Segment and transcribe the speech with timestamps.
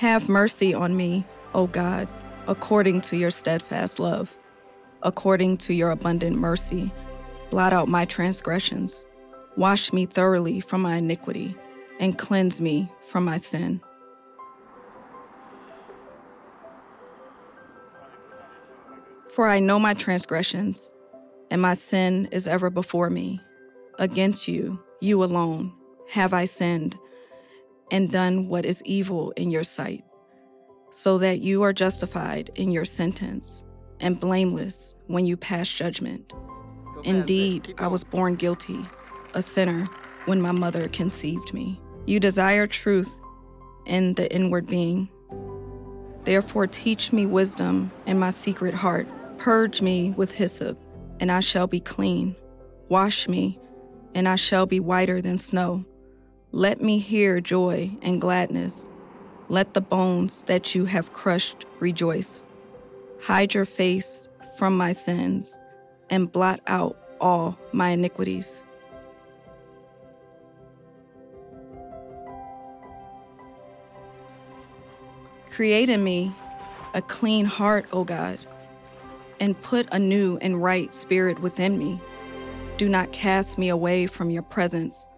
[0.00, 2.08] Have mercy on me, O God,
[2.48, 4.34] according to your steadfast love.
[5.02, 6.90] According to your abundant mercy,
[7.50, 9.04] blot out my transgressions.
[9.58, 11.54] Wash me thoroughly from my iniquity,
[11.98, 13.82] and cleanse me from my sin.
[19.34, 20.94] For I know my transgressions,
[21.50, 23.38] and my sin is ever before me.
[23.98, 25.74] Against you, you alone,
[26.08, 26.98] have I sinned
[27.90, 30.04] and done what is evil in your sight,
[30.90, 33.64] so that you are justified in your sentence
[34.00, 36.32] and blameless when you pass judgment.
[37.04, 38.80] Indeed, I was born guilty,
[39.34, 39.88] a sinner,
[40.26, 41.80] when my mother conceived me.
[42.06, 43.18] You desire truth
[43.86, 45.08] in the inward being.
[46.24, 49.08] Therefore, teach me wisdom in my secret heart
[49.40, 50.78] Purge me with hyssop,
[51.18, 52.36] and I shall be clean.
[52.90, 53.58] Wash me,
[54.14, 55.86] and I shall be whiter than snow.
[56.52, 58.88] Let me hear joy and gladness.
[59.48, 62.44] Let the bones that you have crushed rejoice.
[63.22, 65.60] Hide your face from my sins
[66.08, 68.62] and blot out all my iniquities.
[75.50, 76.32] Create in me
[76.94, 78.38] a clean heart, O God
[79.40, 82.00] and put a new and right spirit within me.
[82.76, 85.08] Do not cast me away from your presence,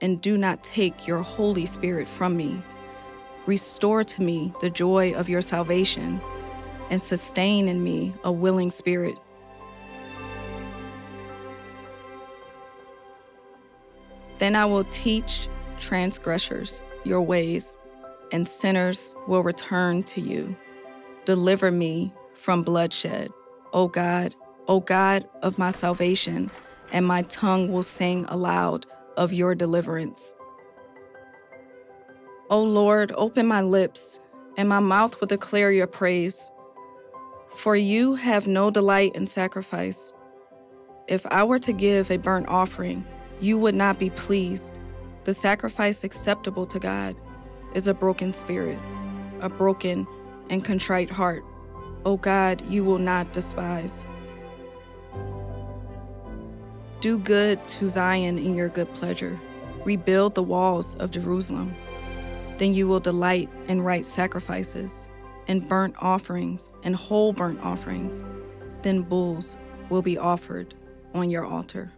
[0.00, 2.62] and do not take your Holy Spirit from me.
[3.46, 6.20] Restore to me the joy of your salvation,
[6.90, 9.16] and sustain in me a willing spirit.
[14.38, 17.78] Then I will teach transgressors your ways,
[18.32, 20.56] and sinners will return to you.
[21.24, 23.30] Deliver me from bloodshed
[23.72, 24.34] O God,
[24.66, 26.50] O God of my salvation,
[26.92, 30.34] and my tongue will sing aloud of your deliverance.
[32.50, 34.20] O Lord, open my lips,
[34.56, 36.50] and my mouth will declare your praise.
[37.56, 40.12] For you have no delight in sacrifice.
[41.06, 43.04] If I were to give a burnt offering,
[43.40, 44.78] you would not be pleased.
[45.24, 47.16] The sacrifice acceptable to God
[47.74, 48.78] is a broken spirit,
[49.40, 50.06] a broken
[50.48, 51.44] and contrite heart.
[52.04, 54.06] O God, you will not despise.
[57.00, 59.40] Do good to Zion in your good pleasure.
[59.86, 61.74] Rebuild the walls of Jerusalem.
[62.58, 65.08] Then you will delight in right sacrifices,
[65.48, 68.22] and burnt offerings, and whole burnt offerings.
[68.82, 69.56] Then bulls
[69.88, 70.74] will be offered
[71.14, 71.90] on your altar.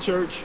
[0.00, 0.42] Church.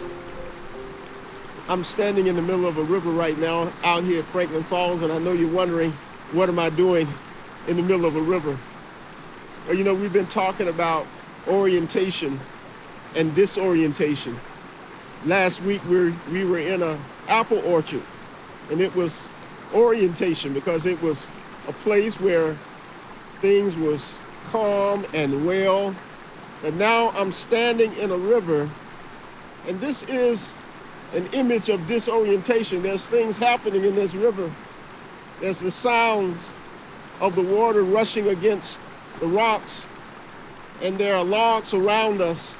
[1.67, 5.01] I'm standing in the middle of a river right now out here at Franklin Falls,
[5.01, 5.91] and I know you're wondering,
[6.31, 7.07] what am I doing
[7.67, 8.57] in the middle of a river?
[9.65, 11.07] Well, you know, we've been talking about
[11.47, 12.39] orientation
[13.15, 14.37] and disorientation.
[15.25, 18.03] Last week we were, we were in an apple orchard,
[18.69, 19.29] and it was
[19.73, 21.31] orientation because it was
[21.67, 22.53] a place where
[23.41, 24.19] things was
[24.51, 25.95] calm and well.
[26.63, 28.69] And now I'm standing in a river
[29.67, 30.53] and this is
[31.13, 32.83] an image of disorientation.
[32.83, 34.51] There's things happening in this river.
[35.39, 36.49] There's the sounds
[37.21, 38.77] of the water rushing against
[39.19, 39.85] the rocks,
[40.81, 42.55] and there are logs around us,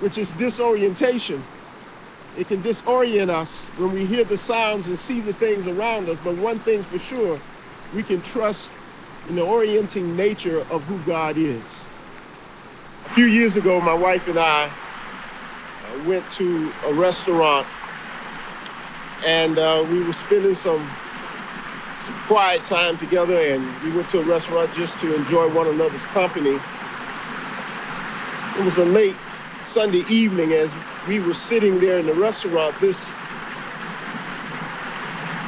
[0.00, 1.42] which is disorientation.
[2.36, 6.18] It can disorient us when we hear the sounds and see the things around us,
[6.22, 7.40] but one thing's for sure,
[7.94, 8.70] we can trust
[9.28, 11.84] in the orienting nature of who God is.
[13.06, 14.70] A few years ago, my wife and I
[16.04, 17.66] went to a restaurant
[19.24, 20.78] and uh, we were spending some,
[22.04, 26.04] some quiet time together and we went to a restaurant just to enjoy one another's
[26.06, 26.58] company.
[28.58, 29.16] It was a late
[29.64, 30.70] Sunday evening as
[31.08, 32.78] we were sitting there in the restaurant.
[32.80, 33.12] This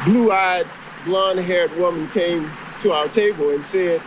[0.04, 0.66] blue-eyed,
[1.04, 4.00] blonde-haired woman came to our table and said,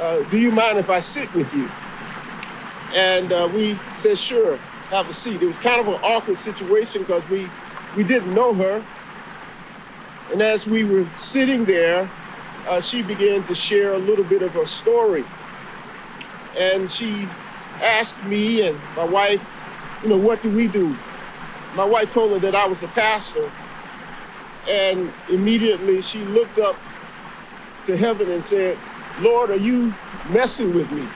[0.00, 1.68] uh, do you mind if I sit with you?
[2.94, 4.58] And uh, we said, sure
[4.94, 5.42] have a seat.
[5.42, 7.48] It was kind of an awkward situation because we,
[7.96, 8.84] we didn't know her.
[10.32, 12.08] And as we were sitting there,
[12.68, 15.24] uh, she began to share a little bit of her story.
[16.56, 17.28] And she
[17.82, 19.42] asked me and my wife,
[20.02, 20.96] you know, what do we do?
[21.74, 23.50] My wife told her that I was a pastor.
[24.68, 26.76] And immediately she looked up
[27.86, 28.78] to heaven and said,
[29.20, 29.92] Lord, are you
[30.30, 31.06] messing with me?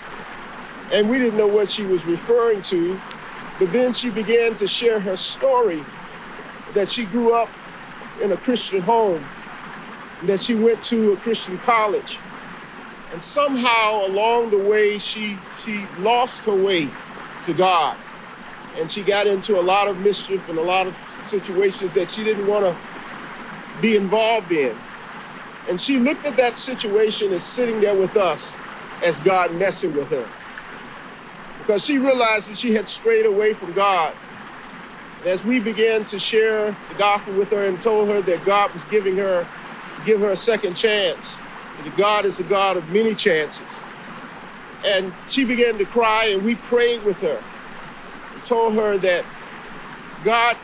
[0.93, 3.01] And we didn't know what she was referring to.
[3.59, 5.83] But then she began to share her story
[6.75, 7.49] that she grew up
[8.23, 9.25] in a Christian home,
[10.25, 12.19] that she went to a Christian college.
[13.13, 16.89] And somehow along the way, she, she lost her way
[17.47, 17.97] to God.
[18.77, 22.23] And she got into a lot of mischief and a lot of situations that she
[22.23, 22.77] didn't want to
[23.81, 24.77] be involved in.
[25.69, 28.57] And she looked at that situation as sitting there with us
[29.05, 30.29] as God messing with her.
[31.69, 34.15] Because she realized that she had strayed away from God.
[35.19, 38.73] And as we began to share the gospel with her and told her that God
[38.73, 39.47] was giving her,
[40.07, 41.37] give her a second chance,
[41.85, 43.67] that God is a God of many chances.
[44.87, 47.39] And she began to cry and we prayed with her
[48.33, 49.27] and told her that
[50.25, 50.57] God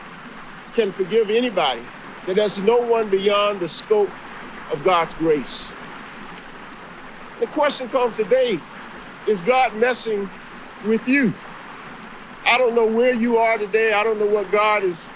[0.75, 1.83] can forgive anybody,
[2.25, 4.09] that there's no one beyond the scope
[4.73, 5.71] of God's grace.
[7.41, 8.59] The question comes today,
[9.29, 10.31] is God messing
[10.85, 11.33] with you?
[12.47, 13.93] I don't know where you are today.
[13.95, 15.07] I don't know what God is,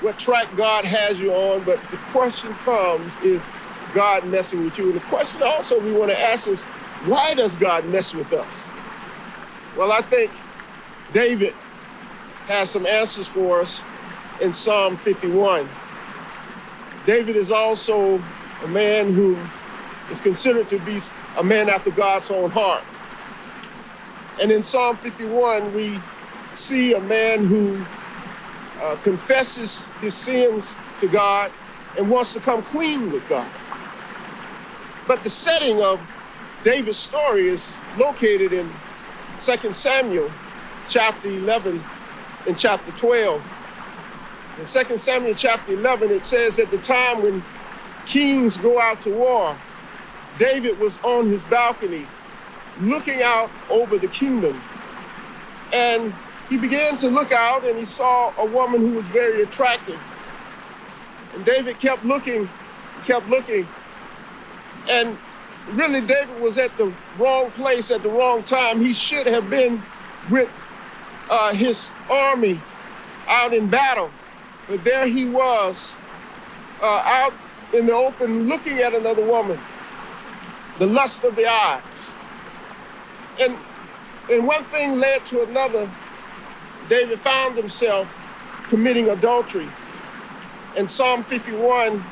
[0.00, 3.42] what track God has you on, but the question comes, is
[3.94, 4.86] God messing with you?
[4.86, 6.60] And the question also we want to ask is,
[7.06, 8.64] why does God mess with us?
[9.76, 10.30] Well, I think
[11.12, 11.54] David
[12.48, 13.82] has some answers for us
[14.40, 15.68] in Psalm 51.
[17.06, 18.20] David is also
[18.64, 19.38] a man who
[20.10, 20.98] is considered to be
[21.38, 22.82] a man after God's own heart.
[24.40, 25.98] And in Psalm 51, we
[26.54, 27.84] see a man who
[28.82, 31.50] uh, confesses his sins to God
[31.96, 33.48] and wants to come clean with God.
[35.06, 36.00] But the setting of
[36.64, 38.70] David's story is located in
[39.40, 40.30] 2 Samuel
[40.88, 41.82] chapter 11
[42.46, 43.42] and chapter 12.
[44.58, 47.42] In 2 Samuel chapter 11, it says at the time when
[48.04, 49.56] kings go out to war,
[50.38, 52.06] David was on his balcony
[52.80, 54.60] looking out over the kingdom.
[55.72, 56.14] And
[56.48, 59.98] he began to look out and he saw a woman who was very attractive.
[61.34, 62.48] And David kept looking,
[63.04, 63.66] kept looking.
[64.88, 65.18] And
[65.72, 68.80] really, David was at the wrong place at the wrong time.
[68.80, 69.82] He should have been
[70.30, 70.48] with
[71.30, 72.60] uh, his army
[73.28, 74.10] out in battle.
[74.68, 75.94] But there he was,
[76.82, 77.32] uh, out
[77.72, 79.58] in the open looking at another woman,
[80.78, 81.82] the lust of the eyes.
[83.40, 83.56] And,
[84.30, 85.90] and one thing led to another.
[86.88, 88.08] David found himself
[88.68, 89.68] committing adultery.
[90.76, 92.02] And Psalm 51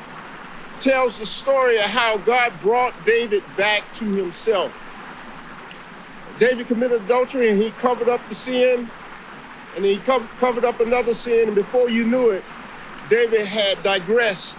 [0.79, 4.73] tells the story of how God brought David back to himself.
[6.39, 8.89] David committed adultery and he covered up the sin,
[9.75, 12.43] and he co- covered up another sin, and before you knew it,
[13.09, 14.57] David had digressed,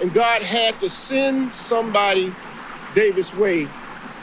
[0.00, 2.32] and God had to send somebody
[2.94, 3.68] David's way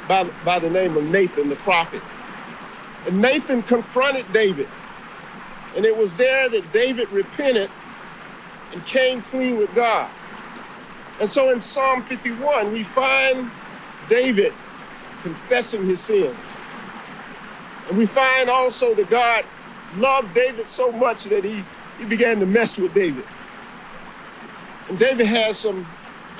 [0.07, 2.01] by, by the name of Nathan the prophet.
[3.07, 4.67] And Nathan confronted David,
[5.75, 7.69] and it was there that David repented
[8.73, 10.09] and came clean with God.
[11.19, 13.49] And so in Psalm 51, we find
[14.09, 14.53] David
[15.21, 16.35] confessing his sins.
[17.87, 19.45] And we find also that God
[19.97, 21.63] loved David so much that he,
[21.99, 23.23] he began to mess with David.
[24.89, 25.85] And David has some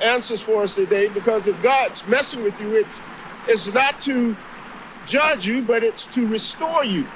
[0.04, 3.00] answers for us today because if God's messing with you, it's,
[3.48, 4.36] it's not to
[5.06, 7.06] judge you, but it's to restore you.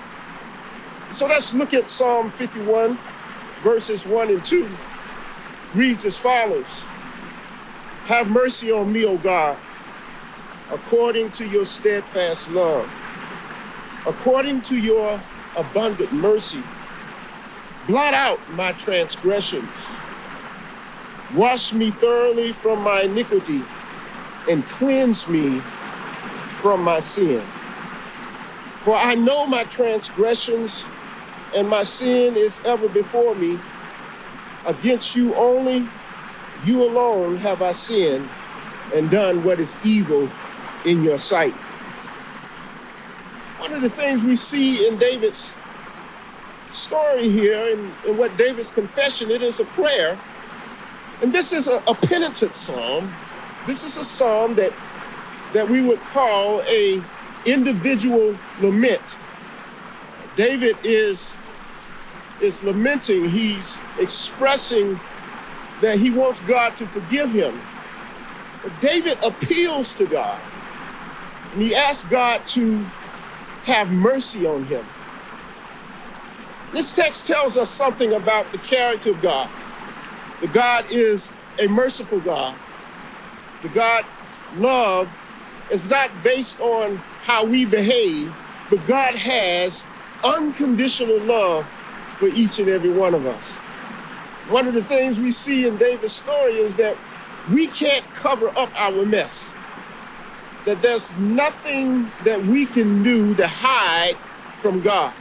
[1.12, 2.98] So let's look at Psalm 51,
[3.62, 4.68] verses 1 and 2.
[5.74, 6.66] Reads as follows
[8.06, 9.56] Have mercy on me, O God,
[10.70, 12.88] according to your steadfast love,
[14.06, 15.20] according to your
[15.56, 16.62] abundant mercy.
[17.86, 19.68] Blot out my transgressions.
[21.34, 23.62] Wash me thoroughly from my iniquity
[24.48, 25.60] and cleanse me
[26.60, 27.40] from my sin.
[28.84, 30.84] For I know my transgressions,
[31.54, 33.58] and my sin is ever before me.
[34.66, 35.88] Against you only,
[36.64, 38.28] you alone have I sinned
[38.94, 40.28] and done what is evil
[40.84, 41.54] in your sight.
[43.58, 45.54] One of the things we see in David's
[46.72, 50.18] story here, and, and what David's confession, it is a prayer.
[51.22, 53.12] And this is a, a penitent psalm.
[53.66, 54.72] This is a psalm that
[55.52, 57.02] that we would call a
[57.46, 59.02] individual lament.
[60.36, 61.36] David is
[62.40, 64.98] is lamenting, he's expressing
[65.82, 67.60] that he wants God to forgive him.
[68.62, 70.40] But David appeals to God
[71.52, 72.78] and he asks God to
[73.64, 74.84] have mercy on him.
[76.72, 79.50] This text tells us something about the character of God.
[80.40, 82.54] That God is a merciful God.
[83.62, 85.08] The God's love
[85.70, 88.34] is not based on how we behave,
[88.68, 89.84] but God has
[90.24, 91.66] unconditional love
[92.18, 93.56] for each and every one of us.
[94.50, 96.96] One of the things we see in David's story is that
[97.52, 99.54] we can't cover up our mess.
[100.66, 104.16] That there's nothing that we can do to hide
[104.60, 105.14] from God.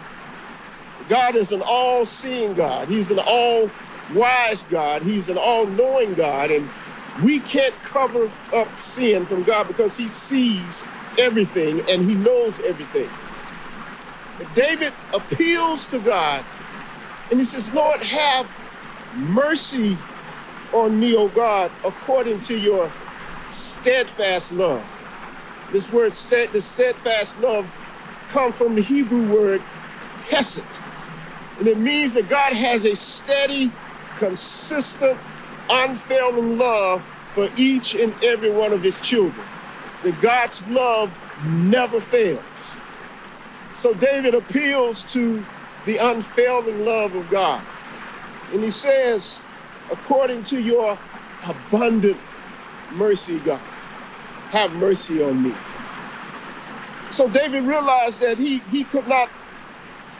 [1.07, 3.69] God is an all seeing God, He's an all
[4.13, 6.51] wise God, He's an all knowing God.
[6.51, 6.67] And
[7.23, 10.83] we can't cover up sin from God because He sees
[11.17, 13.09] everything and He knows everything.
[14.55, 16.43] David appeals to God
[17.29, 18.49] and he says, Lord, have
[19.15, 19.97] mercy
[20.73, 22.91] on me, O God, according to your
[23.49, 24.83] steadfast love.
[25.71, 27.69] This word, stead, the steadfast love,
[28.29, 29.61] comes from the Hebrew word
[30.29, 30.63] hesed.
[31.59, 33.71] And it means that God has a steady,
[34.17, 35.19] consistent,
[35.69, 39.45] unfailing love for each and every one of his children.
[40.03, 41.11] That God's love
[41.45, 42.41] never fails.
[43.75, 45.43] So David appeals to
[45.85, 47.61] the unfailing love of God.
[48.51, 49.39] And he says,
[49.91, 50.97] according to your
[51.45, 52.17] abundant
[52.93, 53.59] mercy, God,
[54.51, 55.53] have mercy on me.
[57.11, 59.29] So David realized that he, he could not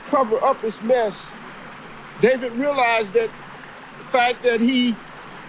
[0.08, 1.30] cover up his mess.
[2.22, 3.30] David realized that
[4.00, 4.96] the fact that he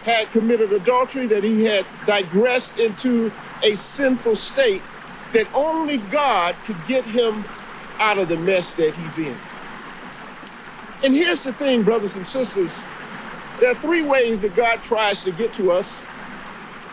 [0.05, 3.31] had committed adultery, that he had digressed into
[3.63, 4.83] a sinful state,
[5.33, 7.45] that only God could get him
[7.99, 9.37] out of the mess that he's in.
[11.03, 12.81] And here's the thing, brothers and sisters
[13.61, 16.03] there are three ways that God tries to get to us.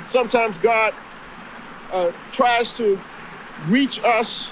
[0.05, 0.93] Sometimes God
[1.93, 2.99] uh, tries to
[3.67, 4.51] reach us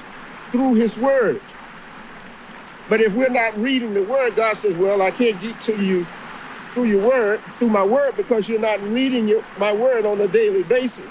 [0.52, 1.42] through His Word.
[2.88, 6.08] But if we're not reading the Word, God says, Well, I can't get to you
[6.76, 10.28] through your Word, through my Word, because you're not reading your, my Word on a
[10.28, 11.10] daily basis.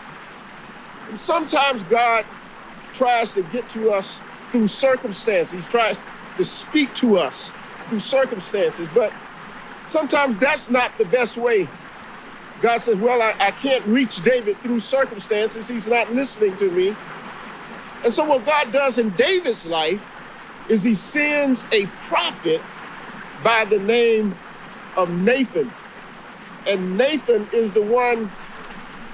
[1.09, 2.27] And sometimes God
[2.93, 4.21] tries to get to us
[4.53, 6.03] through circumstances, He tries
[6.37, 7.51] to speak to us
[7.89, 8.87] through circumstances.
[8.95, 9.11] But
[9.87, 11.67] sometimes that's not the best way.
[12.61, 15.67] God says, Well, I, I can't reach David through circumstances.
[15.67, 16.95] He's not listening to me.
[18.05, 20.03] And so, what God does in David's life
[20.69, 22.61] is he sends a prophet
[23.43, 24.37] by the name
[24.97, 25.71] of Nathan.
[26.67, 28.31] And Nathan is the one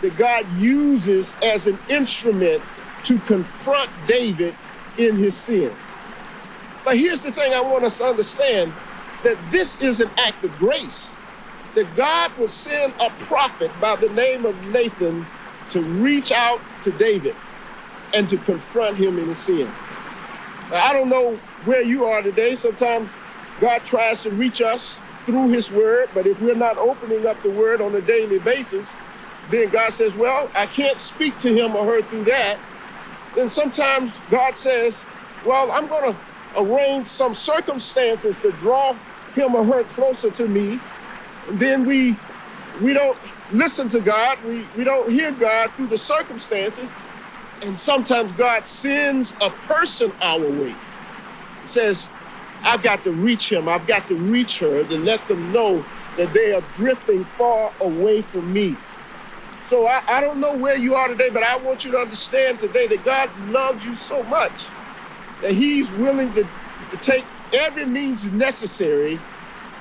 [0.03, 2.63] that God uses as an instrument
[3.05, 4.55] to confront David
[4.99, 5.73] in his sin.
[6.85, 8.73] But here's the thing I want us to understand
[9.23, 11.15] that this is an act of grace.
[11.75, 15.27] That God would send a prophet by the name of Nathan
[15.71, 17.37] to reach out to David
[18.15, 19.69] and to confront him in his sin.
[20.71, 22.55] Now, I don't know where you are today.
[22.55, 23.09] Sometimes
[23.61, 27.51] God tries to reach us through his word, but if we're not opening up the
[27.51, 28.89] word on a daily basis,
[29.51, 32.59] then God says, Well, I can't speak to him or her through that.
[33.35, 35.05] Then sometimes God says,
[35.45, 36.19] Well, I'm going to
[36.57, 38.95] arrange some circumstances to draw
[39.35, 40.81] him or her closer to me.
[41.49, 42.17] And then we
[42.81, 43.17] we don't
[43.53, 44.39] listen to God.
[44.45, 46.89] We, we don't hear God through the circumstances.
[47.63, 50.75] And sometimes God sends a person our way.
[51.63, 52.09] He says,
[52.63, 53.69] I've got to reach him.
[53.69, 55.85] I've got to reach her to let them know
[56.17, 58.77] that they are drifting far away from me.
[59.67, 62.59] So I, I don't know where you are today, but I want you to understand
[62.59, 64.67] today that God loves you so much
[65.43, 66.43] that he's willing to,
[66.91, 67.25] to take
[67.55, 69.19] every means necessary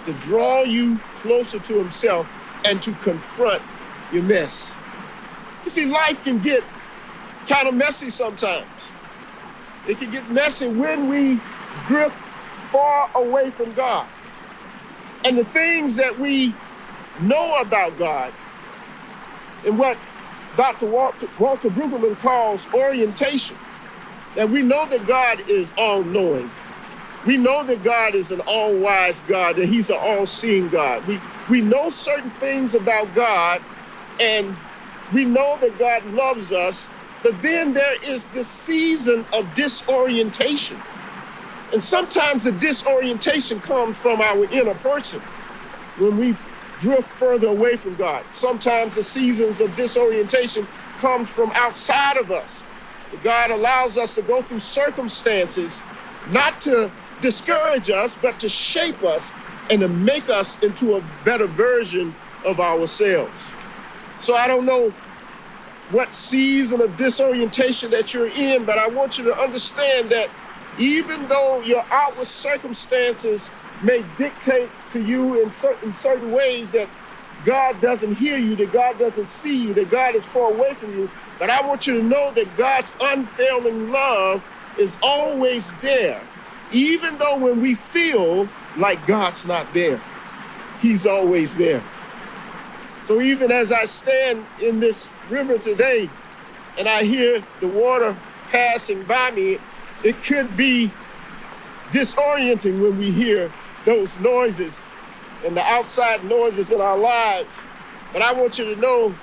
[0.05, 2.27] to draw you closer to himself
[2.65, 3.61] and to confront
[4.11, 4.73] your mess.
[5.63, 6.63] You see, life can get
[7.47, 8.65] kind of messy sometimes.
[9.87, 11.39] It can get messy when we
[11.87, 12.15] drift
[12.71, 14.07] far away from God.
[15.25, 16.53] And the things that we
[17.21, 18.33] know about God
[19.65, 19.97] and what
[20.55, 20.87] Dr.
[20.87, 23.57] Walter, Walter Brueggemann calls orientation
[24.35, 26.49] that we know that God is all knowing.
[27.25, 31.05] We know that God is an all wise God, that He's an all seeing God.
[31.07, 33.61] We, we know certain things about God,
[34.19, 34.55] and
[35.13, 36.87] we know that God loves us,
[37.23, 40.77] but then there is this season of disorientation.
[41.73, 45.19] And sometimes the disorientation comes from our inner person
[45.97, 46.35] when we
[46.81, 48.23] drift further away from God.
[48.31, 50.67] Sometimes the seasons of disorientation
[50.99, 52.63] comes from outside of us
[53.23, 55.81] God allows us to go through circumstances
[56.31, 59.31] not to discourage us, but to shape us
[59.69, 62.13] and to make us into a better version
[62.45, 63.31] of ourselves.
[64.21, 64.93] So I don't know
[65.91, 70.29] what season of disorientation that you're in, but I want you to understand that
[70.79, 73.51] even though your outward circumstances
[73.83, 76.87] may dictate to you in certain certain ways that
[77.45, 80.91] God doesn't hear you, that God doesn't see you, that God is far away from
[80.97, 84.43] you, but I want you to know that God's unfailing love
[84.77, 86.21] is always there.
[86.71, 89.99] Even though when we feel like God's not there,
[90.81, 91.81] He's always there.
[93.05, 96.09] So even as I stand in this river today
[96.77, 98.15] and I hear the water
[98.51, 99.59] passing by me,
[100.03, 100.91] it could be
[101.91, 103.51] disorienting when we hear
[103.85, 104.73] those noises
[105.45, 107.47] and the outside noises in our lives.
[108.13, 109.13] But I want you to know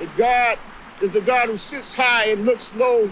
[0.00, 0.58] that God
[1.00, 3.10] is a God who sits high and looks low,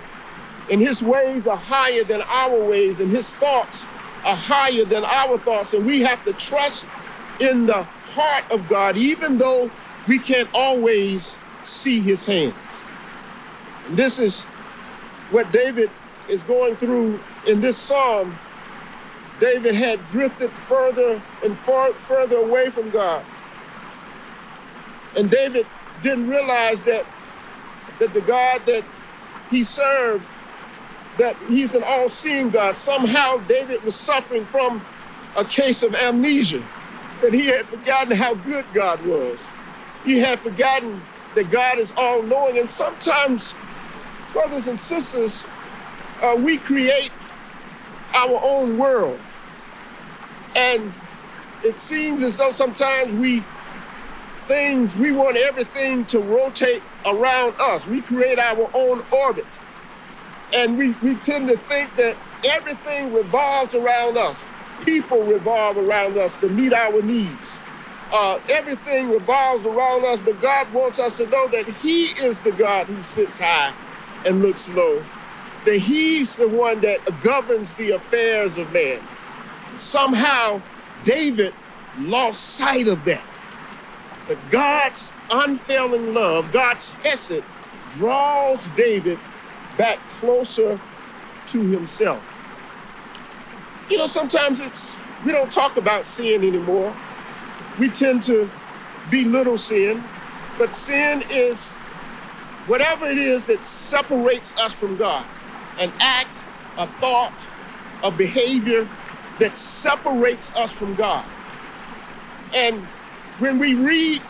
[0.71, 3.85] and his ways are higher than our ways, and his thoughts
[4.25, 5.75] are higher than our thoughts.
[5.75, 6.87] And we have to trust
[7.40, 7.82] in the
[8.14, 9.71] heart of God, even though
[10.06, 12.54] we can't always see his hand.
[13.88, 14.42] And this is
[15.30, 15.90] what David
[16.32, 18.34] is going through in this psalm.
[19.38, 23.22] David had drifted further and far, further away from God.
[25.16, 25.66] And David
[26.00, 27.04] didn't realize that,
[27.98, 28.82] that the God that
[29.50, 30.24] he served,
[31.18, 32.74] that he's an all-seeing God.
[32.74, 34.80] Somehow David was suffering from
[35.36, 36.62] a case of amnesia,
[37.20, 39.52] that he had forgotten how good God was.
[40.04, 41.02] He had forgotten
[41.34, 42.58] that God is all knowing.
[42.58, 43.54] And sometimes,
[44.32, 45.44] brothers and sisters,
[46.23, 47.11] uh, we create
[48.14, 49.19] our own world.
[50.57, 50.93] And
[51.64, 53.43] it seems as though sometimes we
[54.47, 57.87] things, we want everything to rotate around us.
[57.87, 59.47] We create our own orbit.
[60.55, 62.17] And we, we tend to think that
[62.49, 64.45] everything revolves around us.
[64.85, 67.61] People revolve around us to meet our needs
[68.12, 72.52] uh, everything revolves around us, but God wants us to know that He is the
[72.52, 73.73] God who sits high
[74.26, 75.02] and looks low,
[75.64, 79.00] that He's the one that governs the affairs of man.
[79.76, 80.60] Somehow,
[81.04, 81.54] David
[81.99, 83.23] lost sight of that.
[84.28, 87.43] But God's unfailing love, God's hesed,
[87.93, 89.19] draws David
[89.76, 90.78] back closer
[91.49, 92.23] to himself.
[93.91, 96.95] You know, sometimes it's, we don't talk about sin anymore
[97.78, 98.50] we tend to
[99.10, 100.02] belittle sin,
[100.58, 101.73] but sin is
[102.67, 105.25] whatever it is that separates us from God
[105.78, 106.30] an act,
[106.78, 107.35] a thought,
[108.02, 108.89] a behavior
[109.39, 111.25] that separates us from God.
[112.54, 112.82] And
[113.39, 114.23] when we read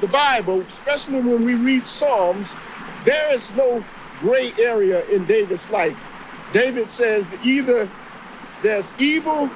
[0.00, 2.48] the Bible, especially when we read Psalms,
[3.04, 3.84] there is no
[4.20, 5.96] gray area in David's life.
[6.52, 7.88] David says that either
[8.62, 9.50] there's evil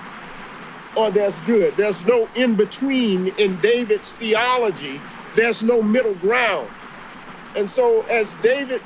[0.97, 1.75] or there's good.
[1.77, 5.01] There's no in between in David's theology.
[5.35, 6.69] There's no middle ground.
[7.57, 8.83] And so, as David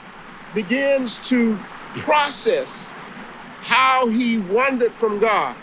[0.55, 1.59] begins to
[2.00, 2.88] process
[3.62, 5.56] how he wandered from God,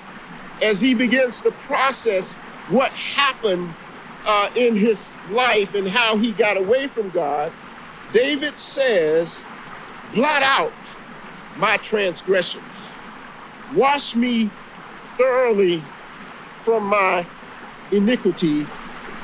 [0.62, 2.34] as he begins to process
[2.70, 3.74] what happened
[4.26, 7.52] uh, in his life and how he got away from God,
[8.12, 9.44] David says,
[10.14, 10.74] Blot out
[11.58, 12.64] my transgressions,
[13.74, 14.50] wash me
[15.18, 15.82] thoroughly
[16.64, 17.26] from my
[17.92, 18.66] iniquity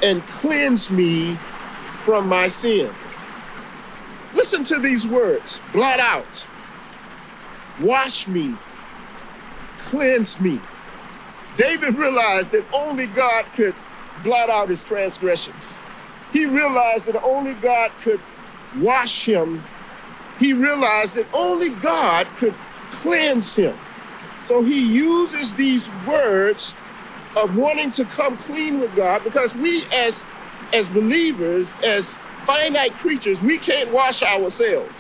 [0.04, 1.36] and cleanse me
[2.04, 2.90] from my sin.
[4.34, 6.46] Listen to these words blot out,
[7.82, 8.56] wash me,
[9.80, 10.60] cleanse me.
[11.58, 13.76] David realized that only God could
[14.24, 15.56] blot out his transgressions.
[16.32, 18.20] He realized that only God could
[18.78, 19.64] wash him.
[20.40, 22.54] He realized that only God could
[22.92, 23.76] cleanse him.
[24.46, 26.74] So he uses these words
[27.36, 30.24] of wanting to come clean with God because we as
[30.74, 34.92] as believers, as finite creatures, we can't wash ourselves.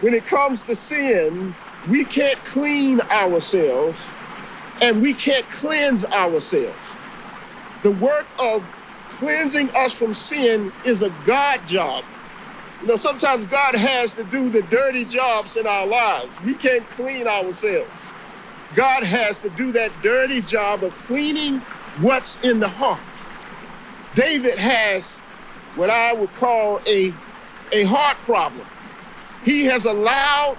[0.00, 1.54] When it comes to sin,
[1.88, 3.98] we can't clean ourselves
[4.80, 6.76] and we can't cleanse ourselves.
[7.82, 8.64] The work of
[9.10, 12.04] cleansing us from sin is a God job.
[12.80, 16.28] You know, sometimes God has to do the dirty jobs in our lives.
[16.44, 17.90] We can't clean ourselves.
[18.76, 21.58] God has to do that dirty job of cleaning
[22.00, 23.00] what's in the heart.
[24.14, 25.04] David has
[25.74, 27.12] what I would call a,
[27.72, 28.66] a heart problem.
[29.44, 30.58] He has allowed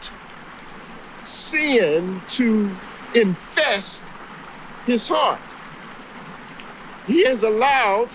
[1.23, 2.69] sin to
[3.15, 4.03] infest
[4.85, 5.39] his heart.
[7.07, 8.09] He has allowed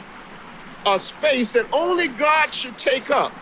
[0.87, 3.33] a space that only God should take up.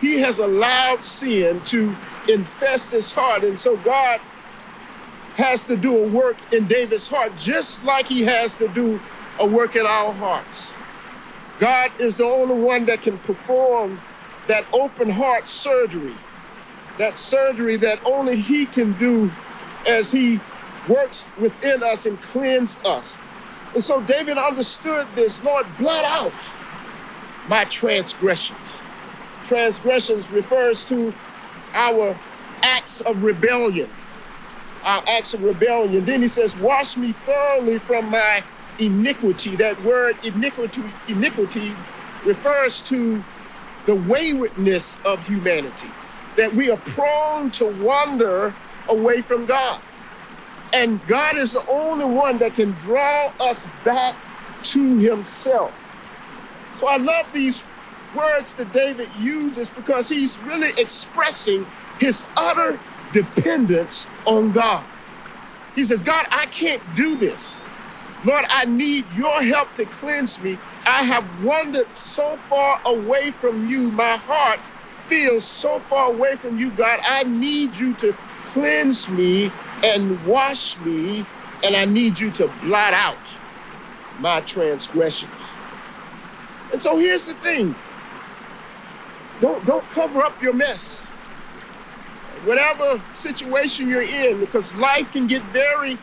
[0.00, 1.94] He has allowed sin to
[2.28, 3.44] infest his heart.
[3.44, 4.20] And so God
[5.36, 9.00] has to do a work in David's heart, just like he has to do
[9.38, 10.74] a work in our hearts.
[11.58, 14.00] God is the only one that can perform
[14.48, 16.14] that open heart surgery,
[16.98, 19.30] that surgery that only He can do
[19.88, 20.40] as He
[20.88, 23.14] works within us and cleanse us.
[23.74, 25.44] And so David understood this.
[25.44, 26.32] Lord, blot out
[27.48, 28.58] my transgressions.
[29.44, 31.12] Transgressions refers to
[31.74, 32.16] our
[32.62, 33.88] acts of rebellion.
[34.84, 36.04] Our acts of rebellion.
[36.04, 38.42] Then he says, Wash me thoroughly from my
[38.78, 39.56] iniquity.
[39.56, 41.72] That word iniquity, iniquity
[42.24, 43.22] refers to
[43.86, 45.88] the waywardness of humanity,
[46.36, 48.54] that we are prone to wander
[48.88, 49.80] away from God.
[50.72, 54.14] And God is the only one that can draw us back
[54.64, 55.72] to himself.
[56.80, 57.64] So I love these
[58.14, 61.66] words that David uses because he's really expressing
[61.98, 62.78] his utter
[63.12, 64.84] dependence on God.
[65.74, 67.60] He says, God, I can't do this.
[68.24, 70.58] Lord, I need your help to cleanse me.
[70.86, 73.90] I have wandered so far away from you.
[73.90, 74.58] My heart
[75.06, 77.00] feels so far away from you, God.
[77.02, 78.12] I need you to
[78.52, 79.50] cleanse me
[79.84, 81.24] and wash me,
[81.64, 83.38] and I need you to blot out
[84.20, 85.32] my transgressions.
[86.72, 87.74] And so here's the thing.
[89.40, 91.02] Don't don't cover up your mess.
[92.44, 95.98] Whatever situation you're in, because life can get very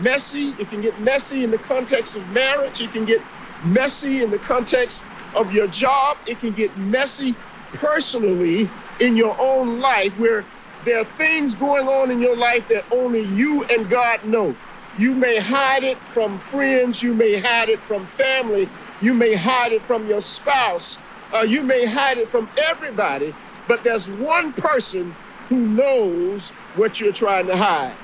[0.00, 0.48] messy.
[0.60, 2.80] It can get messy in the context of marriage.
[2.80, 3.22] It can get
[3.64, 6.18] messy in the context of your job.
[6.26, 7.34] It can get messy
[7.74, 8.68] personally
[9.00, 10.44] in your own life where
[10.84, 14.54] there are things going on in your life that only you and God know.
[14.98, 18.68] You may hide it from friends, you may hide it from family,
[19.00, 20.98] you may hide it from your spouse,
[21.32, 23.34] uh, you may hide it from everybody,
[23.66, 25.14] but there's one person
[25.48, 27.94] who knows what you're trying to hide,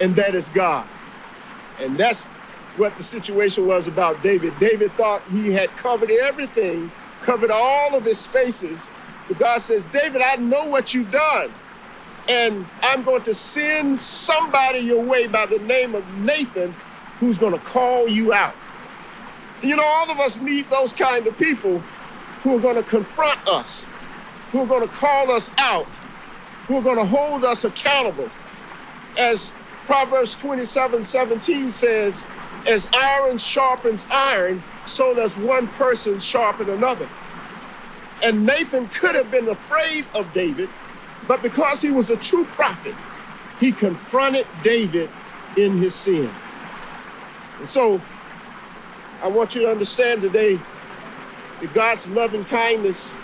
[0.00, 0.86] and that is God.
[1.78, 2.24] And that's
[2.76, 4.58] what the situation was about David.
[4.58, 6.90] David thought he had covered everything,
[7.22, 8.88] covered all of his spaces.
[9.28, 11.50] But God says, David, I know what you've done.
[12.28, 16.74] And I'm going to send somebody your way by the name of Nathan
[17.20, 18.54] who's going to call you out.
[19.62, 21.78] You know, all of us need those kind of people
[22.42, 23.86] who are going to confront us,
[24.52, 25.86] who are going to call us out,
[26.66, 28.28] who are going to hold us accountable.
[29.18, 29.52] As
[29.86, 32.24] Proverbs 27 17 says,
[32.66, 37.08] as iron sharpens iron, so does one person sharpen another.
[38.24, 40.70] And Nathan could have been afraid of David,
[41.28, 42.94] but because he was a true prophet,
[43.60, 45.10] he confronted David
[45.58, 46.30] in his sin.
[47.58, 48.00] And so
[49.22, 50.58] I want you to understand today
[51.60, 53.14] that God's loving kindness,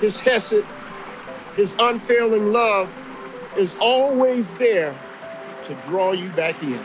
[0.00, 0.64] his hesed,
[1.54, 2.90] his unfailing love
[3.58, 4.94] is always there
[5.64, 6.80] to draw you back in.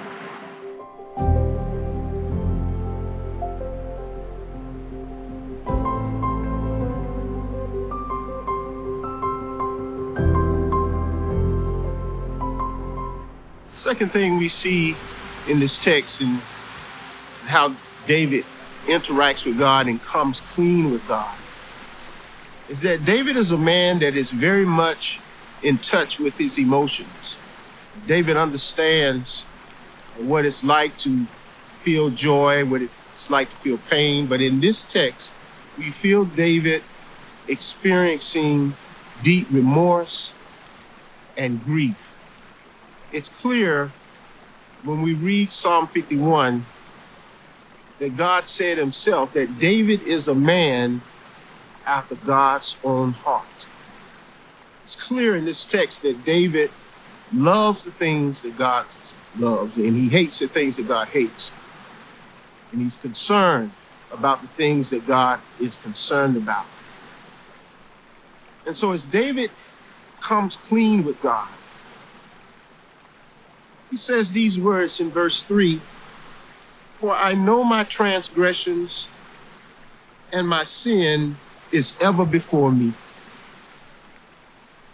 [13.82, 14.96] Second thing we see
[15.50, 16.40] in this text and
[17.48, 17.74] how
[18.06, 18.46] David
[18.86, 21.36] interacts with God and comes clean with God
[22.70, 25.20] is that David is a man that is very much
[25.64, 27.40] in touch with his emotions.
[28.06, 29.46] David understands
[30.16, 31.26] what it's like to
[31.82, 34.28] feel joy, what it's like to feel pain.
[34.28, 35.34] But in this text,
[35.76, 36.84] we feel David
[37.48, 38.76] experiencing
[39.24, 40.36] deep remorse
[41.36, 42.11] and grief.
[43.12, 43.92] It's clear
[44.84, 46.66] when we read Psalm 51
[48.00, 51.02] that God said himself that David is a man
[51.86, 53.68] after God's own heart.
[54.84, 56.72] It's clear in this text that David
[57.34, 58.86] loves the things that God
[59.38, 61.52] loves, and he hates the things that God hates.
[62.72, 63.72] And he's concerned
[64.12, 66.66] about the things that God is concerned about.
[68.66, 69.52] And so as David
[70.22, 71.50] comes clean with God,
[73.92, 75.82] he says these words in verse 3
[76.96, 79.10] For I know my transgressions,
[80.32, 81.36] and my sin
[81.74, 82.94] is ever before me.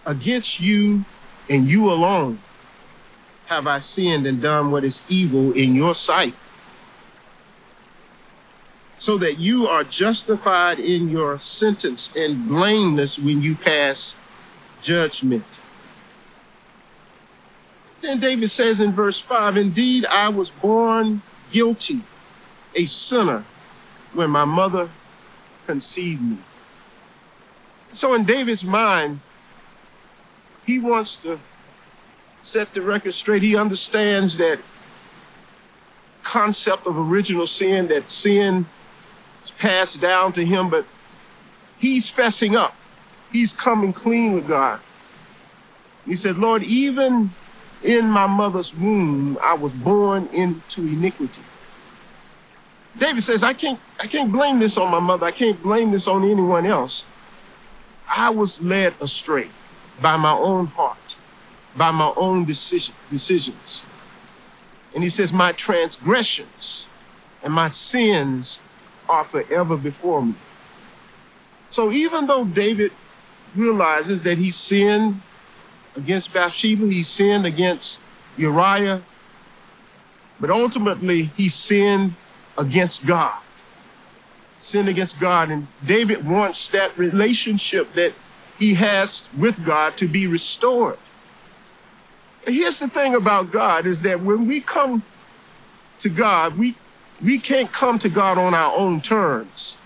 [0.05, 1.05] Against you
[1.47, 2.39] and you alone
[3.45, 6.33] have I sinned and done what is evil in your sight,
[8.97, 14.15] so that you are justified in your sentence and blameless when you pass
[14.81, 15.45] judgment.
[18.07, 22.01] Then David says in verse 5 Indeed, I was born guilty,
[22.73, 23.43] a sinner,
[24.13, 24.89] when my mother
[25.65, 26.37] conceived me.
[27.91, 29.19] So, in David's mind,
[30.65, 31.39] he wants to
[32.41, 33.43] set the record straight.
[33.43, 34.59] He understands that
[36.23, 38.67] concept of original sin, that sin
[39.59, 40.85] passed down to him, but
[41.77, 42.73] he's fessing up
[43.31, 44.79] he's coming clean with God.
[46.05, 47.31] He said, Lord, even
[47.87, 51.41] in my mother's womb, I was born into iniquity.
[52.97, 55.25] David says, I can't, I can't blame this on my mother.
[55.25, 57.05] I can't blame this on anyone else.
[58.09, 59.47] I was led astray
[60.01, 61.15] by my own heart,
[61.77, 63.85] by my own decision, decisions.
[64.93, 66.87] And he says, My transgressions
[67.41, 68.59] and my sins
[69.07, 70.33] are forever before me.
[71.69, 72.91] So even though David
[73.55, 75.21] realizes that he sinned
[75.97, 78.01] against Bathsheba, he sinned against
[78.37, 79.01] Uriah,
[80.39, 82.13] but ultimately he sinned
[82.57, 83.41] against God.
[84.59, 85.49] Sinned against God.
[85.49, 88.13] And David wants that relationship that
[88.57, 90.97] he has with God to be restored.
[92.45, 95.03] Here's the thing about God is that when we come
[95.99, 96.75] to God, we,
[97.23, 99.79] we can't come to God on our own terms.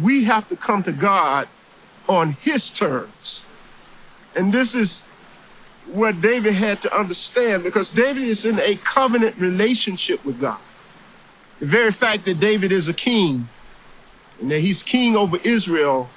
[0.00, 1.48] We have to come to God
[2.08, 3.44] on his terms.
[4.34, 5.04] And this is
[5.92, 10.58] what David had to understand because David is in a covenant relationship with God.
[11.58, 13.48] The very fact that David is a king
[14.40, 16.08] and that he's king over Israel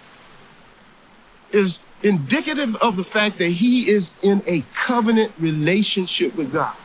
[1.52, 6.76] is indicative of the fact that he is in a covenant relationship with God.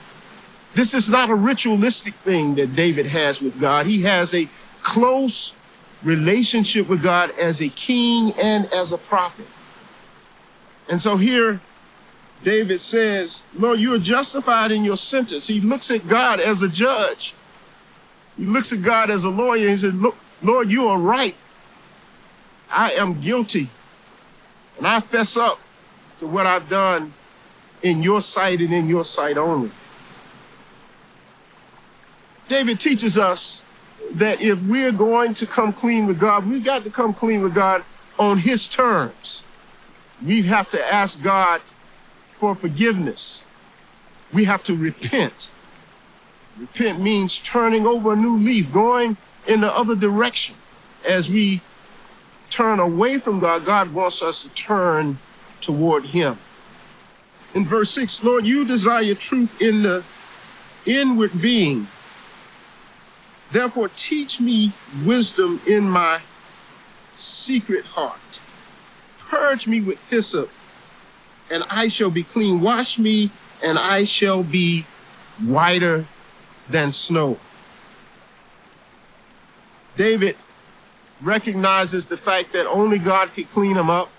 [0.74, 3.86] This is not a ritualistic thing that David has with God.
[3.86, 4.48] He has a
[4.82, 5.54] close
[6.02, 9.46] relationship with God as a king and as a prophet.
[10.88, 11.60] And so here,
[12.44, 15.48] David says, Lord, you are justified in your sentence.
[15.48, 17.34] He looks at God as a judge.
[18.36, 21.34] He looks at God as a lawyer he says, Look, Lord, you are right.
[22.70, 23.68] I am guilty.
[24.76, 25.58] And I fess up
[26.20, 27.12] to what I've done
[27.82, 29.70] in your sight and in your sight only.
[32.48, 33.64] David teaches us
[34.12, 37.54] that if we're going to come clean with God, we've got to come clean with
[37.54, 37.84] God
[38.18, 39.44] on his terms.
[40.24, 41.60] We have to ask God
[42.38, 43.44] for forgiveness.
[44.32, 45.50] We have to repent.
[46.56, 50.54] Repent means turning over a new leaf, going in the other direction.
[51.04, 51.62] As we
[52.48, 55.18] turn away from God, God wants us to turn
[55.60, 56.38] toward Him.
[57.54, 60.04] In verse 6, Lord, you desire truth in the
[60.86, 61.88] inward being.
[63.50, 64.72] Therefore, teach me
[65.04, 66.20] wisdom in my
[67.16, 68.40] secret heart.
[69.18, 70.50] Purge me with hyssop,
[71.50, 72.60] and I shall be clean.
[72.60, 73.30] Wash me,
[73.62, 74.84] and I shall be
[75.44, 76.04] whiter
[76.68, 77.38] than snow.
[79.96, 80.36] David
[81.20, 84.10] recognizes the fact that only God can clean him up.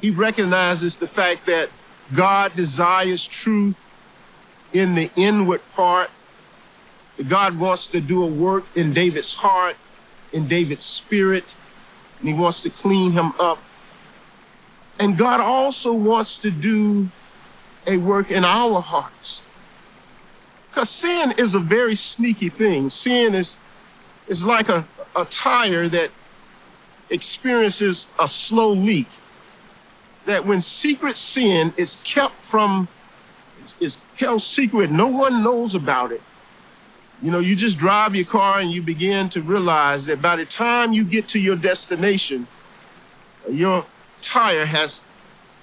[0.00, 1.70] He recognizes the fact that
[2.14, 3.76] God desires truth
[4.72, 6.10] in the inward part.
[7.26, 9.76] God wants to do a work in David's heart,
[10.32, 11.56] in David's spirit,
[12.20, 13.58] and he wants to clean him up.
[14.98, 17.08] And God also wants to do
[17.86, 19.42] a work in our hearts.
[20.70, 22.90] Because sin is a very sneaky thing.
[22.90, 23.58] Sin is,
[24.26, 26.10] is like a, a tire that
[27.10, 29.08] experiences a slow leak.
[30.26, 32.88] That when secret sin is kept from,
[33.80, 36.20] is held secret, no one knows about it.
[37.22, 40.44] You know, you just drive your car and you begin to realize that by the
[40.44, 42.46] time you get to your destination,
[43.50, 43.84] your
[44.20, 45.00] tire has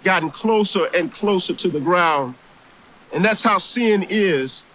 [0.04, 2.36] gotten closer and closer to the ground.
[3.13, 4.65] And that's how sin is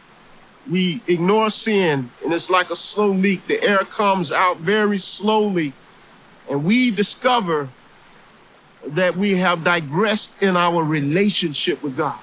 [0.69, 3.47] we ignore sin and it's like a slow leak.
[3.47, 5.73] The air comes out very slowly
[6.51, 7.69] and we discover
[8.87, 12.19] that we have digressed in our relationship with God.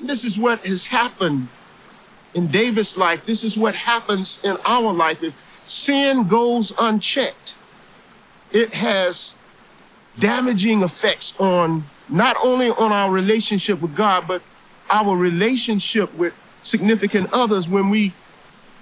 [0.00, 1.48] This is what has happened
[2.34, 3.26] in David's life.
[3.26, 5.22] This is what happens in our life.
[5.22, 7.56] If sin goes unchecked,
[8.52, 9.34] it has
[10.18, 14.42] damaging effects on not only on our relationship with God, but
[14.90, 18.12] our relationship with significant others when we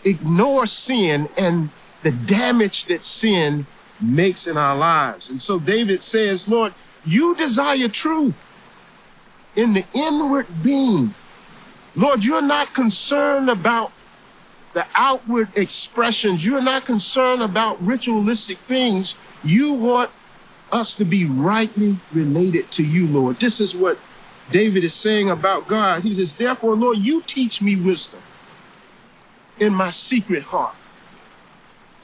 [0.04, 1.68] ignore sin and
[2.02, 3.66] the damage that sin
[4.00, 5.28] makes in our lives.
[5.28, 6.72] And so David says, Lord,
[7.04, 8.42] you desire truth
[9.56, 11.14] in the inward being.
[11.94, 13.90] Lord, you're not concerned about
[14.74, 16.44] the outward expressions.
[16.44, 19.18] You're not concerned about ritualistic things.
[19.42, 20.10] You want
[20.76, 23.36] us to be rightly related to you, Lord.
[23.36, 23.98] This is what
[24.52, 26.02] David is saying about God.
[26.02, 28.20] He says, Therefore, Lord, you teach me wisdom
[29.58, 30.76] in my secret heart.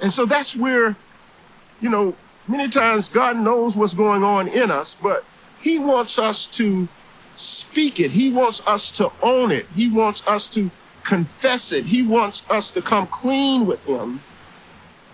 [0.00, 0.96] And so that's where,
[1.80, 2.16] you know,
[2.48, 5.24] many times God knows what's going on in us, but
[5.60, 6.88] He wants us to
[7.36, 8.12] speak it.
[8.12, 9.66] He wants us to own it.
[9.76, 10.70] He wants us to
[11.04, 11.86] confess it.
[11.86, 14.20] He wants us to come clean with Him.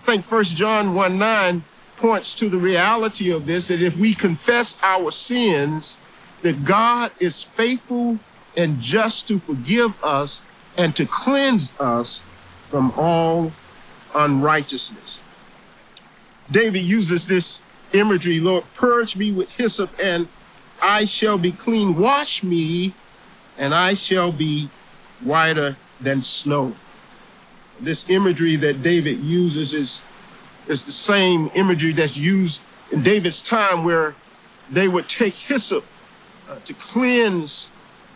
[0.01, 1.63] I think 1 John 1 9
[1.99, 5.97] points to the reality of this that if we confess our sins,
[6.41, 8.19] that God is faithful
[8.55, 10.43] and just to forgive us
[10.77, 12.23] and to cleanse us
[12.67, 13.51] from all
[14.15, 15.23] unrighteousness.
[16.49, 17.61] David uses this
[17.93, 20.27] imagery, Lord, purge me with hyssop and
[20.81, 21.97] I shall be clean.
[21.97, 22.93] Wash me
[23.57, 24.69] and I shall be
[25.21, 26.75] whiter than snow.
[27.79, 30.01] This imagery that David uses is,
[30.69, 34.15] is the same imagery that's used in David's time where
[34.69, 35.83] they would take hyssop
[36.47, 37.69] uh, to cleanse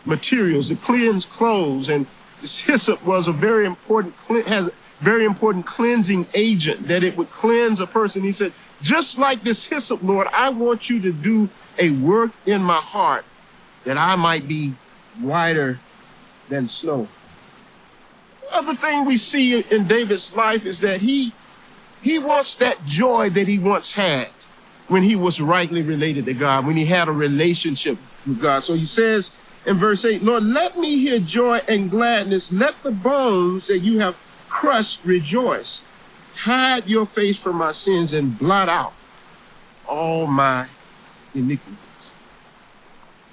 [0.06, 1.88] materials, to cleanse clothes.
[1.88, 2.06] And
[2.40, 4.14] this hyssop was a very important,
[4.46, 8.22] has a very important cleansing agent that it would cleanse a person.
[8.22, 12.62] He said, just like this hyssop, Lord, I want you to do a work in
[12.62, 13.24] my heart
[13.84, 14.74] that I might be
[15.20, 15.80] whiter
[16.48, 17.08] than snow.
[18.52, 21.32] Other thing we see in David's life is that he
[22.04, 24.28] he wants that joy that he once had
[24.88, 28.62] when he was rightly related to God, when he had a relationship with God.
[28.62, 32.52] So he says in verse 8, Lord, let me hear joy and gladness.
[32.52, 34.18] Let the bones that you have
[34.50, 35.82] crushed rejoice.
[36.36, 38.92] Hide your face from my sins and blot out
[39.88, 40.66] all my
[41.34, 42.12] iniquities.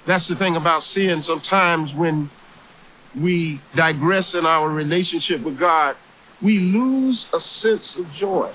[0.06, 1.22] That's the thing about sin.
[1.22, 2.30] Sometimes when
[3.14, 5.94] we digress in our relationship with God,
[6.40, 8.50] we lose a sense of joy.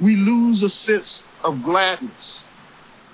[0.00, 2.44] We lose a sense of gladness.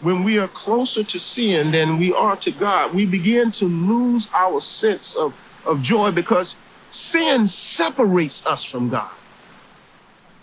[0.01, 4.29] When we are closer to sin than we are to God, we begin to lose
[4.35, 5.35] our sense of,
[5.67, 6.57] of joy because
[6.91, 9.11] sin separates us from God.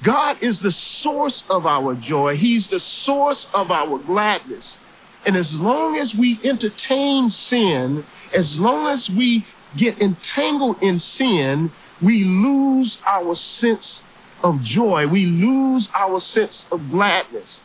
[0.03, 2.35] God is the source of our joy.
[2.35, 4.79] He's the source of our gladness.
[5.25, 8.03] And as long as we entertain sin,
[8.35, 9.45] as long as we
[9.77, 14.03] get entangled in sin, we lose our sense
[14.43, 15.07] of joy.
[15.07, 17.63] We lose our sense of gladness.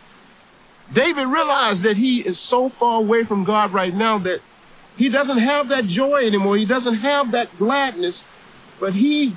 [0.93, 4.41] David realized that he is so far away from God right now that
[4.97, 6.57] he doesn't have that joy anymore.
[6.57, 8.25] He doesn't have that gladness,
[8.81, 9.35] but he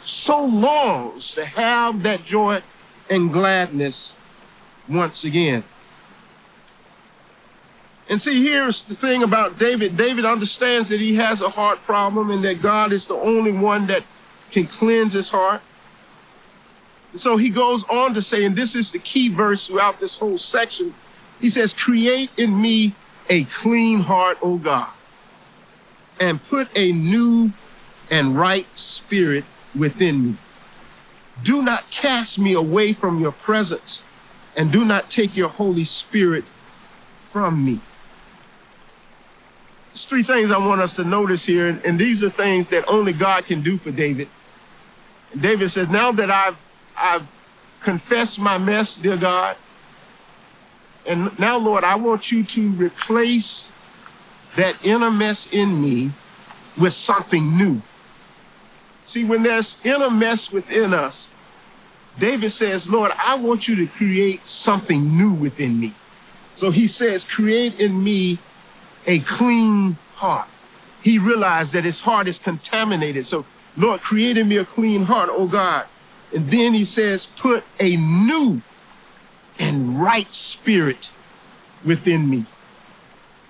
[0.00, 2.62] so longs to have that joy
[3.08, 4.16] and gladness
[4.88, 5.64] once again.
[8.08, 9.96] And see, here's the thing about David.
[9.96, 13.86] David understands that he has a heart problem and that God is the only one
[13.86, 14.02] that
[14.50, 15.62] can cleanse his heart.
[17.14, 20.38] So he goes on to say, and this is the key verse throughout this whole
[20.38, 20.94] section.
[21.40, 22.94] He says, Create in me
[23.28, 24.90] a clean heart, O God,
[26.20, 27.52] and put a new
[28.10, 29.44] and right spirit
[29.76, 30.36] within me.
[31.42, 34.02] Do not cast me away from your presence,
[34.56, 36.44] and do not take your Holy Spirit
[37.18, 37.80] from me.
[39.88, 43.12] There's three things I want us to notice here, and these are things that only
[43.12, 44.28] God can do for David.
[45.38, 46.69] David says, Now that I've
[47.00, 47.32] I've
[47.80, 49.56] confessed my mess, dear God,
[51.06, 53.72] and now, Lord, I want you to replace
[54.56, 56.10] that inner mess in me
[56.78, 57.82] with something new.
[59.04, 61.34] See, when there's inner mess within us,
[62.18, 65.94] David says, Lord, I want you to create something new within me.
[66.54, 68.38] So he says, create in me
[69.06, 70.48] a clean heart.
[71.02, 73.24] He realized that his heart is contaminated.
[73.24, 75.86] So, Lord, create in me a clean heart, oh God.
[76.34, 78.62] And then he says, put a new
[79.58, 81.12] and right spirit
[81.84, 82.44] within me.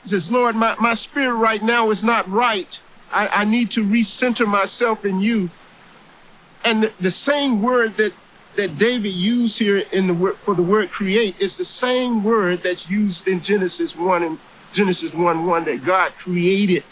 [0.02, 2.80] He says, Lord, my, my spirit right now is not right.
[3.12, 5.50] I, I need to recenter myself in you.
[6.64, 8.14] And the, the same word that,
[8.56, 12.60] that David used here in the word for the word create is the same word
[12.60, 14.38] that's used in Genesis 1 and
[14.72, 16.84] Genesis 1 1 that God created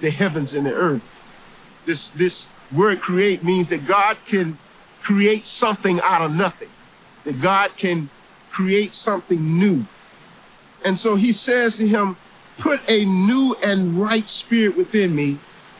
[0.00, 1.02] the heavens and the earth.
[1.86, 4.58] This, this word create means that God can
[5.08, 6.68] create something out of nothing,
[7.24, 8.10] that God can
[8.50, 9.86] create something new.
[10.84, 12.16] And so he says to him,
[12.58, 15.38] Put a new and right spirit within me,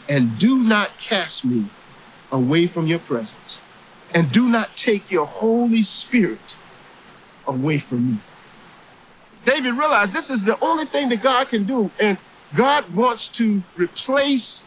[0.08, 1.66] and do not cast me
[2.32, 3.60] away from your presence.
[4.14, 6.56] And do not take your Holy Spirit
[7.46, 8.18] away from me.
[9.44, 11.90] David realized this is the only thing that God can do.
[12.00, 12.16] And
[12.56, 14.64] God wants to replace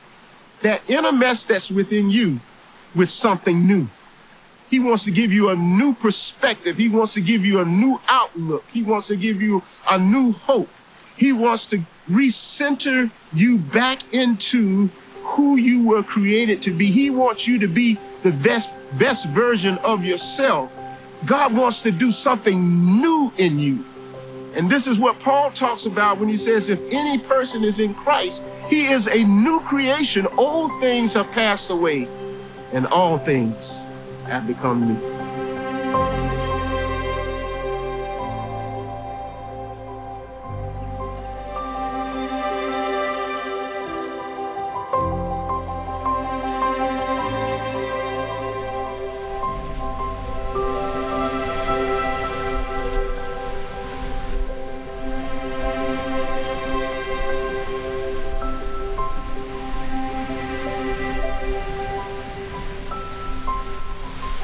[0.61, 2.41] that inner mess that's within you
[2.93, 3.87] with something new.
[4.71, 6.77] He wants to give you a new perspective.
[6.77, 8.63] He wants to give you a new outlook.
[8.71, 10.69] He wants to give you a new hope.
[11.17, 14.87] He wants to recenter you back into
[15.23, 16.85] who you were created to be.
[16.85, 20.73] He wants you to be the best, best version of yourself.
[21.25, 23.83] God wants to do something new in you.
[24.55, 27.93] And this is what Paul talks about when he says, if any person is in
[27.93, 30.27] Christ, he is a new creation.
[30.37, 32.07] Old things have passed away,
[32.71, 33.90] and all things
[34.39, 35.20] become new.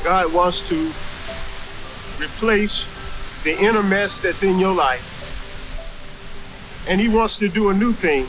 [0.08, 0.76] God wants to
[2.24, 2.86] replace
[3.44, 5.04] the inner mess that's in your life.
[6.88, 8.26] And He wants to do a new thing.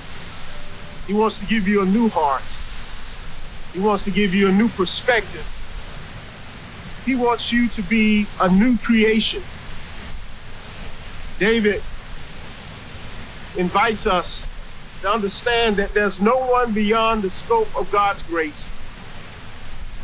[1.06, 2.42] He wants to give you a new heart.
[3.72, 5.46] He wants to give you a new perspective.
[7.06, 9.44] He wants you to be a new creation.
[11.38, 11.80] David
[13.56, 14.44] invites us
[15.02, 18.68] to understand that there's no one beyond the scope of God's grace.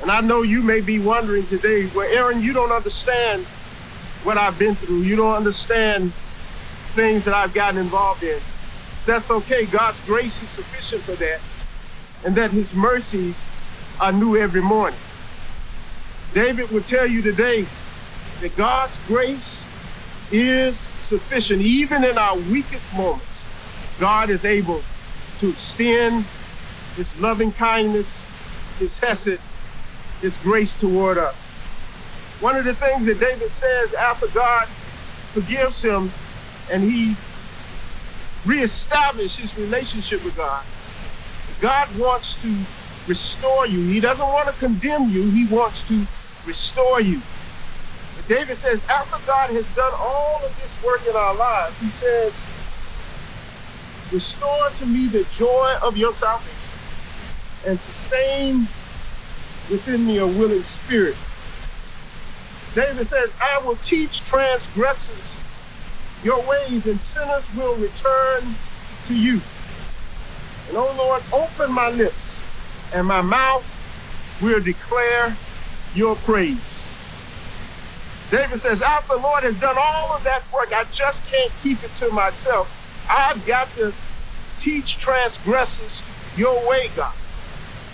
[0.02, 3.44] And I know you may be wondering today, well, Aaron, you don't understand
[4.24, 5.02] what I've been through.
[5.02, 6.12] You don't understand
[6.94, 8.38] things that I've gotten involved in.
[9.06, 9.66] That's okay.
[9.66, 11.40] God's grace is sufficient for that.
[12.26, 13.42] And that his mercies
[14.00, 14.98] are new every morning.
[16.32, 17.66] David would tell you today
[18.40, 19.64] that God's grace
[20.32, 21.62] is sufficient.
[21.62, 23.26] Even in our weakest moments,
[24.00, 24.82] God is able
[25.40, 26.24] to extend
[26.96, 28.08] his loving kindness,
[28.78, 29.38] his hesed,
[30.24, 31.34] his grace toward us.
[32.40, 34.66] One of the things that David says after God
[35.36, 36.10] forgives him
[36.72, 37.14] and he
[38.44, 40.64] reestablishes his relationship with God,
[41.60, 42.48] God wants to
[43.06, 43.80] restore you.
[43.82, 46.06] He doesn't want to condemn you, he wants to
[46.46, 47.20] restore you.
[48.16, 51.88] But David says, after God has done all of this work in our lives, he
[51.88, 52.32] says,
[54.10, 56.50] Restore to me the joy of your salvation
[57.66, 58.66] and sustain
[59.68, 61.18] within me a willing spirit.
[62.72, 65.44] David says, I will teach transgressors
[66.20, 68.60] your ways, and sinners will return
[69.04, 69.46] to you.
[70.68, 72.46] And oh Lord, open my lips,
[72.92, 73.66] and my mouth
[74.40, 75.40] will declare
[75.92, 76.96] your praise.
[78.30, 81.84] David says, after the Lord has done all of that work, I just can't keep
[81.84, 82.68] it to myself.
[83.08, 83.94] I've got to
[84.58, 87.12] teach transgressors your way, God.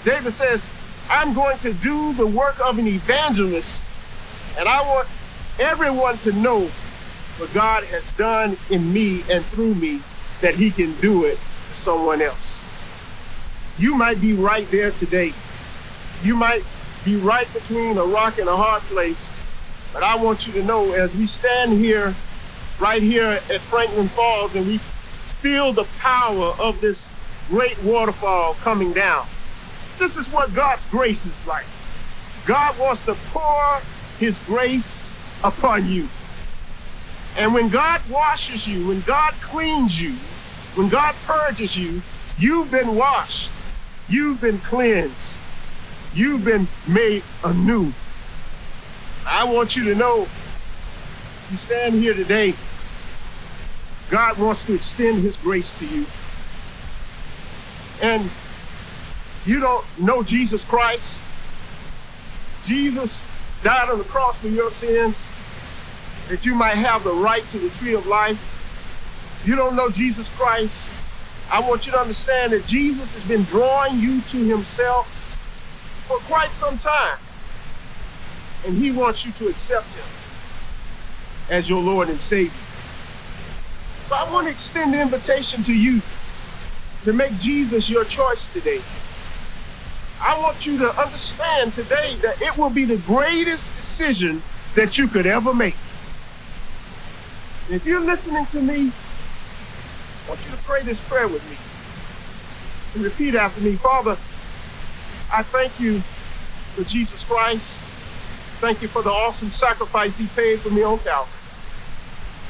[0.05, 0.71] David says,
[1.11, 3.85] I'm going to do the work of an evangelist,
[4.57, 5.09] and I want
[5.59, 6.61] everyone to know
[7.39, 10.01] what God has done in me and through me
[10.41, 12.61] that he can do it to someone else.
[13.77, 15.33] You might be right there today.
[16.23, 16.63] You might
[17.05, 19.27] be right between a rock and a hard place.
[19.93, 22.15] But I want you to know as we stand here,
[22.79, 27.05] right here at Franklin Falls, and we feel the power of this
[27.49, 29.27] great waterfall coming down.
[30.01, 31.67] This is what God's grace is like.
[32.47, 33.81] God wants to pour
[34.19, 35.13] his grace
[35.45, 36.09] upon you.
[37.37, 40.13] And when God washes you, when God cleans you,
[40.75, 42.01] when God purges you,
[42.39, 43.53] you've been washed,
[44.09, 45.37] you've been cleansed,
[46.15, 47.93] you've been made anew.
[49.27, 50.27] I want you to know
[51.51, 52.55] you stand here today,
[54.09, 56.07] God wants to extend his grace to you.
[58.03, 58.31] And
[59.47, 61.19] you don't know Jesus Christ.
[62.65, 63.25] Jesus
[63.63, 65.17] died on the cross for your sins
[66.29, 69.43] that you might have the right to the tree of life.
[69.45, 70.87] You don't know Jesus Christ.
[71.51, 75.09] I want you to understand that Jesus has been drawing you to himself
[76.07, 77.19] for quite some time.
[78.67, 80.05] And he wants you to accept him
[81.51, 82.53] as your Lord and Savior.
[84.09, 86.01] So I want to extend the invitation to you
[87.05, 88.81] to make Jesus your choice today.
[90.23, 94.43] I want you to understand today that it will be the greatest decision
[94.75, 95.75] that you could ever make.
[97.71, 101.57] If you're listening to me, I want you to pray this prayer with me.
[102.95, 104.13] And repeat after me Father,
[105.33, 107.63] I thank you for Jesus Christ.
[108.61, 111.33] Thank you for the awesome sacrifice he paid for me on Calvary.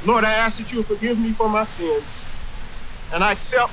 [0.07, 2.05] Lord, I ask that you forgive me for my sins.
[3.15, 3.73] And I accept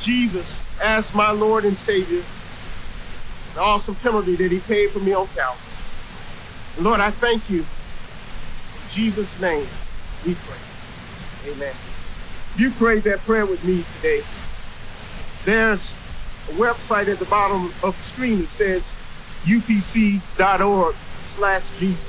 [0.00, 2.22] Jesus as my Lord and Savior.
[3.54, 5.58] The awesome penalty that he paid for me on Calvary.
[6.80, 7.58] Lord, I thank you.
[7.58, 9.66] In Jesus' name,
[10.26, 11.52] we pray.
[11.52, 11.74] Amen.
[12.56, 14.22] You prayed that prayer with me today,
[15.44, 15.92] there's
[16.48, 18.82] a website at the bottom of the screen that says
[19.44, 20.94] upc.org
[21.24, 22.06] slash Jesus.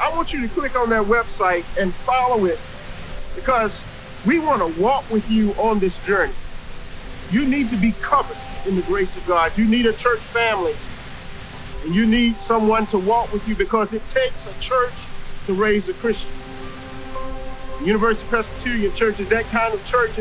[0.00, 2.58] I want you to click on that website and follow it
[3.34, 3.82] because
[4.26, 6.32] we want to walk with you on this journey.
[7.30, 8.36] You need to be covered
[8.66, 9.56] in the grace of God.
[9.56, 10.74] You need a church family
[11.84, 14.92] and you need someone to walk with you because it takes a church
[15.46, 16.30] to raise a Christian.
[17.80, 20.12] The University Presbyterian Church is that kind of church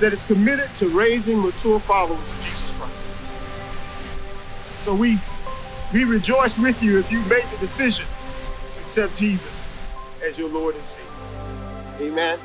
[0.00, 2.94] that is committed to raising mature followers of Jesus Christ.
[4.84, 5.18] So we
[5.92, 9.68] we rejoice with you if you made the decision to accept Jesus
[10.26, 12.10] as your Lord and Savior.
[12.12, 12.38] Amen.